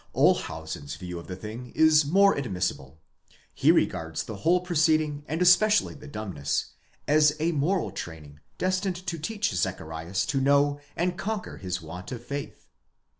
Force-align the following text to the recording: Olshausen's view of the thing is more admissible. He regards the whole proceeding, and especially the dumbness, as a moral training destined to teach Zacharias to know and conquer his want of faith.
Olshausen's 0.15 0.95
view 0.95 1.19
of 1.19 1.27
the 1.27 1.35
thing 1.35 1.71
is 1.75 2.03
more 2.05 2.33
admissible. 2.35 2.97
He 3.53 3.71
regards 3.71 4.23
the 4.23 4.37
whole 4.37 4.61
proceeding, 4.61 5.23
and 5.27 5.43
especially 5.43 5.93
the 5.93 6.07
dumbness, 6.07 6.71
as 7.07 7.35
a 7.39 7.51
moral 7.51 7.91
training 7.91 8.39
destined 8.57 8.95
to 9.05 9.19
teach 9.19 9.51
Zacharias 9.53 10.25
to 10.25 10.41
know 10.41 10.79
and 10.95 11.19
conquer 11.19 11.57
his 11.57 11.83
want 11.83 12.11
of 12.11 12.25
faith. 12.25 12.65